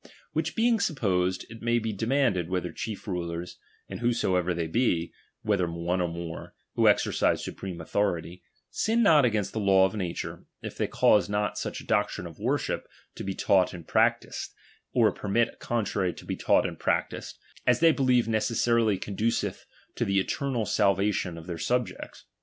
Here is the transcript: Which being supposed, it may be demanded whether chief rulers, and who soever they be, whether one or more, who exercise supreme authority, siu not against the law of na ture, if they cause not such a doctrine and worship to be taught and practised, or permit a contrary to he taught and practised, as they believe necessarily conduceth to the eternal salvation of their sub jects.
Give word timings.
Which 0.33 0.55
being 0.55 0.79
supposed, 0.79 1.45
it 1.51 1.61
may 1.61 1.77
be 1.77 1.93
demanded 1.93 2.49
whether 2.49 2.71
chief 2.71 3.07
rulers, 3.07 3.59
and 3.87 3.99
who 3.99 4.13
soever 4.13 4.51
they 4.51 4.65
be, 4.65 5.13
whether 5.43 5.69
one 5.71 6.01
or 6.01 6.07
more, 6.07 6.55
who 6.73 6.87
exercise 6.87 7.43
supreme 7.43 7.79
authority, 7.79 8.41
siu 8.71 8.95
not 8.95 9.25
against 9.25 9.53
the 9.53 9.59
law 9.59 9.85
of 9.85 9.95
na 9.95 10.11
ture, 10.17 10.47
if 10.63 10.75
they 10.75 10.87
cause 10.87 11.29
not 11.29 11.55
such 11.59 11.81
a 11.81 11.85
doctrine 11.85 12.25
and 12.25 12.39
worship 12.39 12.87
to 13.13 13.23
be 13.23 13.35
taught 13.35 13.75
and 13.75 13.87
practised, 13.87 14.55
or 14.91 15.11
permit 15.11 15.49
a 15.49 15.57
contrary 15.57 16.15
to 16.15 16.25
he 16.25 16.35
taught 16.35 16.65
and 16.67 16.79
practised, 16.79 17.37
as 17.67 17.79
they 17.79 17.91
believe 17.91 18.27
necessarily 18.27 18.97
conduceth 18.97 19.67
to 19.93 20.03
the 20.03 20.19
eternal 20.19 20.65
salvation 20.65 21.37
of 21.37 21.45
their 21.45 21.59
sub 21.59 21.87
jects. 21.89 22.23